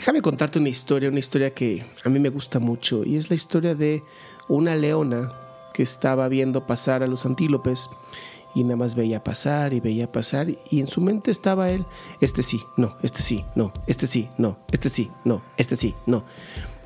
Déjame 0.00 0.22
contarte 0.22 0.58
una 0.58 0.70
historia, 0.70 1.10
una 1.10 1.18
historia 1.18 1.52
que 1.52 1.84
a 2.04 2.08
mí 2.08 2.18
me 2.20 2.30
gusta 2.30 2.58
mucho 2.58 3.04
y 3.04 3.16
es 3.18 3.28
la 3.28 3.34
historia 3.34 3.74
de 3.74 4.02
una 4.48 4.74
leona 4.74 5.30
que 5.74 5.82
estaba 5.82 6.26
viendo 6.28 6.66
pasar 6.66 7.02
a 7.02 7.06
los 7.06 7.26
antílopes 7.26 7.90
y 8.54 8.64
nada 8.64 8.76
más 8.76 8.94
veía 8.94 9.22
pasar 9.22 9.74
y 9.74 9.80
veía 9.80 10.10
pasar 10.10 10.48
y 10.48 10.80
en 10.80 10.88
su 10.88 11.02
mente 11.02 11.30
estaba 11.30 11.68
él, 11.68 11.84
este 12.22 12.42
sí, 12.42 12.62
no, 12.78 12.96
este 13.02 13.20
sí, 13.20 13.44
no, 13.54 13.74
este 13.86 14.06
sí, 14.06 14.30
no, 14.38 14.56
este 14.72 14.88
sí, 14.88 15.10
no, 15.26 15.42
este 15.58 15.76
sí, 15.76 15.94
no. 16.06 16.24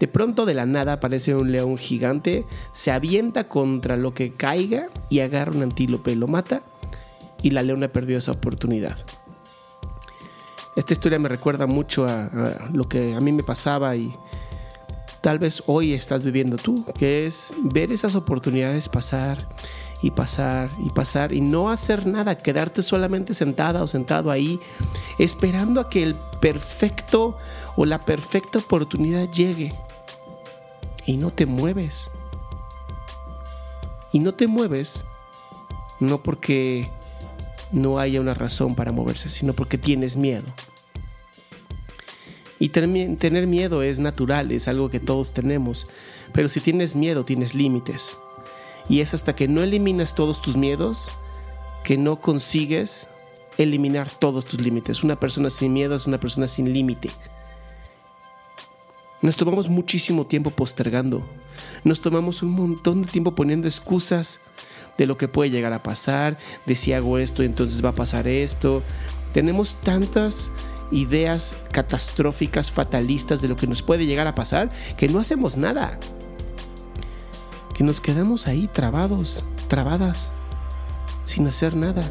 De 0.00 0.08
pronto 0.08 0.44
de 0.44 0.54
la 0.54 0.66
nada 0.66 0.94
aparece 0.94 1.36
un 1.36 1.52
león 1.52 1.78
gigante, 1.78 2.44
se 2.72 2.90
avienta 2.90 3.46
contra 3.46 3.96
lo 3.96 4.12
que 4.12 4.32
caiga 4.32 4.88
y 5.08 5.20
agarra 5.20 5.52
un 5.52 5.62
antílope, 5.62 6.16
lo 6.16 6.26
mata 6.26 6.62
y 7.44 7.50
la 7.50 7.62
leona 7.62 7.86
perdió 7.86 8.18
esa 8.18 8.32
oportunidad. 8.32 8.96
Esta 10.76 10.92
historia 10.92 11.18
me 11.18 11.28
recuerda 11.28 11.66
mucho 11.66 12.04
a, 12.06 12.68
lo 12.72 12.84
que 12.84 13.14
a 13.14 13.20
mí 13.20 13.32
me 13.32 13.42
pasaba 13.42 13.94
y 13.94 14.14
tal 15.20 15.38
vez 15.38 15.62
hoy 15.66 15.92
estás 15.92 16.24
viviendo 16.24 16.56
tú, 16.56 16.84
que 16.98 17.26
es 17.26 17.54
ver 17.62 17.92
esas 17.92 18.16
oportunidades 18.16 18.88
pasar 18.88 19.48
y 20.02 20.10
pasar 20.10 20.70
y 20.84 20.90
pasar 20.90 21.32
y 21.32 21.40
no 21.40 21.70
hacer 21.70 22.06
nada, 22.06 22.36
quedarte 22.36 22.82
solamente 22.82 23.34
sentada 23.34 23.82
o 23.82 23.86
sentado 23.86 24.30
ahí 24.30 24.60
esperando 25.18 25.80
a 25.80 25.88
que 25.88 26.02
el 26.02 26.16
perfecto 26.40 27.38
o 27.76 27.86
la 27.86 28.00
perfecta 28.00 28.58
oportunidad 28.58 29.30
llegue 29.30 29.72
y 31.06 31.16
no 31.16 31.30
te 31.30 31.46
mueves. 31.46 32.10
Y 34.12 34.20
no 34.20 34.32
te 34.34 34.46
mueves 34.46 35.04
no 36.00 36.18
porque 36.18 36.90
no 37.72 37.98
haya 37.98 38.20
una 38.20 38.34
razón 38.34 38.74
para 38.74 38.92
moverse, 38.92 39.28
sino 39.28 39.52
porque 39.52 39.78
tienes 39.78 40.16
miedo. 40.16 40.44
Y 42.58 42.68
tener 42.68 43.46
miedo 43.46 43.82
es 43.82 43.98
natural, 43.98 44.52
es 44.52 44.68
algo 44.68 44.88
que 44.88 45.00
todos 45.00 45.32
tenemos, 45.32 45.88
pero 46.32 46.48
si 46.48 46.60
tienes 46.60 46.96
miedo 46.96 47.24
tienes 47.24 47.54
límites. 47.54 48.18
Y 48.88 49.00
es 49.00 49.14
hasta 49.14 49.34
que 49.34 49.48
no 49.48 49.62
eliminas 49.62 50.14
todos 50.14 50.40
tus 50.40 50.56
miedos 50.56 51.10
que 51.84 51.98
no 51.98 52.18
consigues 52.18 53.08
eliminar 53.58 54.10
todos 54.10 54.46
tus 54.46 54.60
límites. 54.60 55.04
Una 55.04 55.16
persona 55.16 55.50
sin 55.50 55.72
miedo 55.72 55.94
es 55.94 56.06
una 56.06 56.18
persona 56.18 56.48
sin 56.48 56.72
límite. 56.72 57.10
Nos 59.22 59.36
tomamos 59.36 59.68
muchísimo 59.68 60.26
tiempo 60.26 60.50
postergando. 60.50 61.22
Nos 61.84 62.00
tomamos 62.00 62.42
un 62.42 62.50
montón 62.50 63.02
de 63.02 63.08
tiempo 63.08 63.34
poniendo 63.34 63.68
excusas 63.68 64.40
de 64.96 65.06
lo 65.06 65.16
que 65.16 65.28
puede 65.28 65.50
llegar 65.50 65.72
a 65.72 65.82
pasar, 65.82 66.38
de 66.66 66.76
si 66.76 66.92
hago 66.92 67.18
esto, 67.18 67.42
entonces 67.42 67.84
va 67.84 67.90
a 67.90 67.94
pasar 67.94 68.26
esto. 68.26 68.82
Tenemos 69.32 69.76
tantas 69.82 70.50
ideas 70.90 71.54
catastróficas, 71.72 72.70
fatalistas 72.70 73.40
de 73.40 73.48
lo 73.48 73.56
que 73.56 73.66
nos 73.66 73.82
puede 73.82 74.06
llegar 74.06 74.26
a 74.26 74.34
pasar, 74.34 74.70
que 74.96 75.08
no 75.08 75.18
hacemos 75.18 75.56
nada. 75.56 75.98
Que 77.74 77.84
nos 77.84 78.00
quedamos 78.00 78.46
ahí 78.46 78.68
trabados, 78.72 79.44
trabadas, 79.68 80.30
sin 81.24 81.46
hacer 81.48 81.74
nada. 81.74 82.02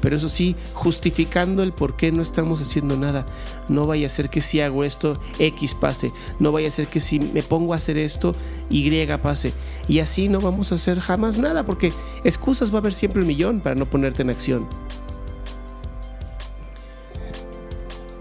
Pero 0.00 0.16
eso 0.16 0.28
sí, 0.28 0.56
justificando 0.74 1.62
el 1.62 1.72
por 1.72 1.96
qué 1.96 2.12
no 2.12 2.22
estamos 2.22 2.60
haciendo 2.60 2.96
nada. 2.96 3.26
No 3.68 3.86
vaya 3.86 4.06
a 4.06 4.10
ser 4.10 4.28
que 4.28 4.40
si 4.40 4.60
hago 4.60 4.84
esto, 4.84 5.14
X 5.38 5.74
pase. 5.74 6.12
No 6.38 6.52
vaya 6.52 6.68
a 6.68 6.72
ser 6.72 6.86
que 6.86 7.00
si 7.00 7.18
me 7.18 7.42
pongo 7.42 7.72
a 7.72 7.76
hacer 7.76 7.96
esto, 7.96 8.34
Y 8.70 9.06
pase. 9.18 9.52
Y 9.88 10.00
así 10.00 10.28
no 10.28 10.40
vamos 10.40 10.72
a 10.72 10.76
hacer 10.76 11.00
jamás 11.00 11.38
nada, 11.38 11.64
porque 11.64 11.92
excusas 12.24 12.70
va 12.70 12.76
a 12.76 12.80
haber 12.80 12.94
siempre 12.94 13.20
un 13.20 13.26
millón 13.26 13.60
para 13.60 13.74
no 13.74 13.86
ponerte 13.86 14.22
en 14.22 14.30
acción. 14.30 14.66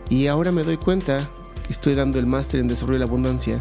Y 0.09 0.27
ahora 0.27 0.51
me 0.51 0.63
doy 0.63 0.77
cuenta 0.77 1.17
que 1.65 1.73
estoy 1.73 1.95
dando 1.95 2.19
el 2.19 2.25
máster 2.25 2.59
en 2.59 2.67
desarrollo 2.67 2.99
de 2.99 2.99
la 2.99 3.05
abundancia. 3.05 3.59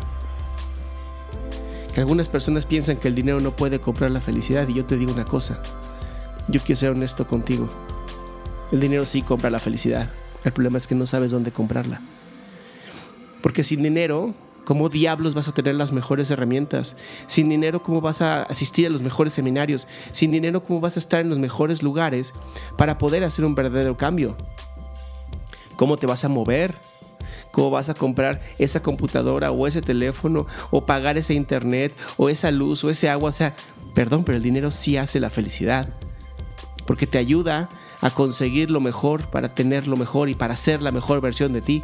Que 1.94 2.00
algunas 2.00 2.28
personas 2.28 2.66
piensan 2.66 2.96
que 2.96 3.08
el 3.08 3.14
dinero 3.14 3.41
no 3.41 3.52
puede 3.52 3.81
comprar 3.81 4.10
la 4.10 4.20
felicidad 4.20 4.69
y 4.69 4.75
yo 4.75 4.84
te 4.84 4.98
digo 4.98 5.12
una 5.12 5.25
cosa. 5.25 5.60
Yo 6.48 6.60
quiero 6.60 6.78
ser 6.78 6.91
honesto 6.91 7.26
contigo. 7.26 7.69
El 8.74 8.80
dinero 8.80 9.06
sí 9.06 9.22
compra 9.22 9.50
la 9.50 9.60
felicidad. 9.60 10.08
El 10.42 10.50
problema 10.50 10.78
es 10.78 10.88
que 10.88 10.96
no 10.96 11.06
sabes 11.06 11.30
dónde 11.30 11.52
comprarla. 11.52 12.00
Porque 13.40 13.62
sin 13.62 13.84
dinero, 13.84 14.34
¿cómo 14.64 14.88
diablos 14.88 15.32
vas 15.32 15.46
a 15.46 15.54
tener 15.54 15.76
las 15.76 15.92
mejores 15.92 16.28
herramientas? 16.32 16.96
Sin 17.28 17.48
dinero, 17.48 17.84
¿cómo 17.84 18.00
vas 18.00 18.20
a 18.20 18.42
asistir 18.42 18.88
a 18.88 18.90
los 18.90 19.00
mejores 19.00 19.32
seminarios? 19.32 19.86
Sin 20.10 20.32
dinero, 20.32 20.64
¿cómo 20.64 20.80
vas 20.80 20.96
a 20.96 20.98
estar 20.98 21.20
en 21.20 21.28
los 21.28 21.38
mejores 21.38 21.84
lugares 21.84 22.34
para 22.76 22.98
poder 22.98 23.22
hacer 23.22 23.44
un 23.44 23.54
verdadero 23.54 23.96
cambio? 23.96 24.36
¿Cómo 25.76 25.96
te 25.96 26.08
vas 26.08 26.24
a 26.24 26.28
mover? 26.28 26.74
¿Cómo 27.52 27.70
vas 27.70 27.90
a 27.90 27.94
comprar 27.94 28.42
esa 28.58 28.82
computadora 28.82 29.52
o 29.52 29.68
ese 29.68 29.82
teléfono 29.82 30.48
o 30.72 30.84
pagar 30.84 31.16
ese 31.16 31.34
internet 31.34 31.94
o 32.16 32.28
esa 32.28 32.50
luz 32.50 32.82
o 32.82 32.90
ese 32.90 33.08
agua? 33.08 33.28
O 33.28 33.32
sea, 33.32 33.54
perdón, 33.94 34.24
pero 34.24 34.36
el 34.36 34.42
dinero 34.42 34.72
sí 34.72 34.96
hace 34.96 35.20
la 35.20 35.30
felicidad. 35.30 35.94
Porque 36.86 37.06
te 37.06 37.18
ayuda 37.18 37.68
a 38.00 38.10
conseguir 38.10 38.71
lo 38.71 38.81
mejor, 38.81 39.27
para 39.27 39.55
tener 39.55 39.87
lo 39.87 39.97
mejor 39.97 40.28
y 40.28 40.34
para 40.34 40.56
ser 40.56 40.82
la 40.82 40.91
mejor 40.91 41.21
versión 41.21 41.53
de 41.53 41.62
ti. 41.62 41.82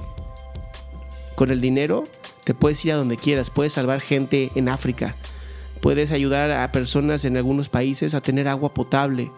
Con 1.34 1.50
el 1.50 1.60
dinero 1.60 2.04
te 2.44 2.54
puedes 2.54 2.84
ir 2.84 2.93
a 2.93 2.97
donde 2.97 3.16
quieras, 3.16 3.50
puedes 3.50 3.75
salvar 3.75 4.00
gente 4.00 4.50
en 4.54 4.69
África, 4.69 5.15
puedes 5.81 6.12
ayudar 6.12 6.50
a 6.50 6.71
personas 6.72 7.25
en 7.25 7.37
algunos 7.37 7.69
países 7.69 8.15
a 8.15 8.21
tener 8.21 8.48
agua 8.48 8.75
potable, 8.75 9.31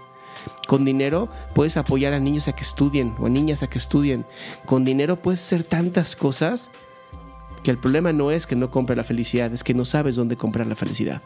con 0.66 0.84
dinero 0.84 1.28
puedes 1.54 1.76
apoyar 1.76 2.12
a 2.12 2.20
niños 2.20 2.48
a 2.48 2.54
que 2.54 2.64
estudien 2.64 3.14
o 3.18 3.26
a 3.26 3.28
niñas 3.28 3.62
a 3.62 3.68
que 3.68 3.78
estudien. 3.78 4.24
Con 4.66 4.84
dinero 4.84 5.16
puedes 5.16 5.40
hacer 5.40 5.64
tantas 5.64 6.16
cosas 6.16 6.70
que 7.62 7.70
el 7.70 7.78
problema 7.78 8.12
no 8.12 8.30
es 8.30 8.46
que 8.46 8.56
no 8.56 8.70
compre 8.70 8.96
la 8.96 9.04
felicidad, 9.04 9.52
es 9.52 9.62
que 9.62 9.74
no 9.74 9.84
sabes 9.84 10.16
dónde 10.16 10.36
comprar 10.36 10.66
la 10.66 10.74
felicidad. 10.74 11.22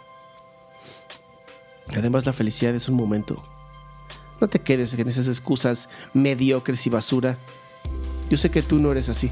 Además 1.96 2.26
la 2.26 2.32
felicidad 2.32 2.74
es 2.74 2.88
un 2.88 2.96
momento. 2.96 3.42
No 4.40 4.48
te 4.48 4.60
quedes 4.60 4.92
en 4.94 5.08
esas 5.08 5.28
excusas 5.28 5.88
mediocres 6.12 6.86
y 6.86 6.90
basura. 6.90 7.38
Yo 8.28 8.36
sé 8.36 8.50
que 8.50 8.62
tú 8.62 8.78
no 8.78 8.92
eres 8.92 9.08
así, 9.08 9.30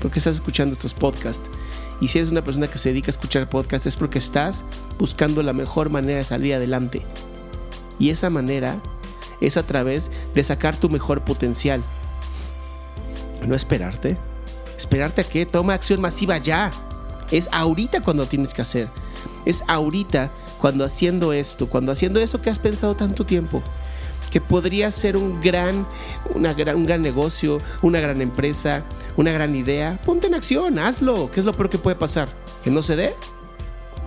porque 0.00 0.20
estás 0.20 0.36
escuchando 0.36 0.74
estos 0.74 0.94
podcasts. 0.94 1.48
Y 2.00 2.08
si 2.08 2.18
eres 2.18 2.30
una 2.30 2.44
persona 2.44 2.68
que 2.68 2.78
se 2.78 2.90
dedica 2.90 3.08
a 3.08 3.10
escuchar 3.10 3.50
podcasts 3.50 3.86
es 3.86 3.96
porque 3.96 4.18
estás 4.18 4.64
buscando 4.98 5.42
la 5.42 5.52
mejor 5.52 5.90
manera 5.90 6.18
de 6.18 6.24
salir 6.24 6.54
adelante. 6.54 7.02
Y 7.98 8.10
esa 8.10 8.30
manera 8.30 8.80
es 9.40 9.56
a 9.56 9.64
través 9.64 10.10
de 10.34 10.44
sacar 10.44 10.76
tu 10.76 10.88
mejor 10.88 11.24
potencial. 11.24 11.82
No 13.46 13.54
esperarte. 13.54 14.16
Esperarte 14.76 15.22
a 15.22 15.24
que 15.24 15.44
toma 15.44 15.74
acción 15.74 16.00
masiva 16.00 16.38
ya. 16.38 16.70
Es 17.30 17.48
ahorita 17.52 18.00
cuando 18.00 18.26
tienes 18.26 18.54
que 18.54 18.62
hacer. 18.62 18.88
Es 19.44 19.62
ahorita 19.66 20.30
cuando 20.60 20.84
haciendo 20.84 21.32
esto, 21.32 21.68
cuando 21.68 21.92
haciendo 21.92 22.20
eso 22.20 22.40
que 22.40 22.50
has 22.50 22.58
pensado 22.58 22.94
tanto 22.94 23.26
tiempo. 23.26 23.62
Que 24.30 24.40
podría 24.40 24.90
ser 24.90 25.16
un 25.16 25.40
gran, 25.40 25.86
una 26.34 26.52
gran, 26.52 26.76
un 26.76 26.84
gran 26.84 27.02
negocio, 27.02 27.58
una 27.82 28.00
gran 28.00 28.20
empresa, 28.20 28.82
una 29.16 29.32
gran 29.32 29.54
idea, 29.54 29.98
ponte 30.04 30.26
en 30.26 30.34
acción, 30.34 30.78
hazlo. 30.78 31.30
¿Qué 31.30 31.40
es 31.40 31.46
lo 31.46 31.52
peor 31.52 31.70
que 31.70 31.78
puede 31.78 31.96
pasar? 31.96 32.28
¿Que 32.62 32.70
no 32.70 32.82
se 32.82 32.96
dé? 32.96 33.14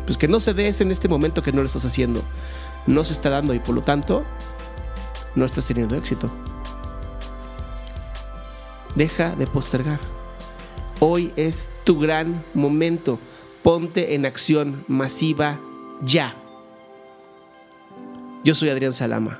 Pues 0.05 0.17
que 0.17 0.27
no 0.27 0.39
se 0.39 0.53
dé 0.53 0.67
es 0.67 0.81
en 0.81 0.91
este 0.91 1.07
momento 1.07 1.43
que 1.43 1.51
no 1.51 1.61
lo 1.61 1.67
estás 1.67 1.85
haciendo. 1.85 2.21
No 2.87 3.03
se 3.03 3.13
está 3.13 3.29
dando 3.29 3.53
y 3.53 3.59
por 3.59 3.75
lo 3.75 3.81
tanto 3.81 4.23
no 5.35 5.45
estás 5.45 5.65
teniendo 5.65 5.95
éxito. 5.95 6.29
Deja 8.95 9.35
de 9.35 9.47
postergar. 9.47 9.99
Hoy 10.99 11.31
es 11.35 11.69
tu 11.83 11.99
gran 11.99 12.43
momento. 12.53 13.19
Ponte 13.63 14.15
en 14.15 14.25
acción 14.25 14.83
masiva 14.87 15.59
ya. 16.03 16.35
Yo 18.43 18.55
soy 18.55 18.69
Adrián 18.69 18.93
Salama, 18.93 19.39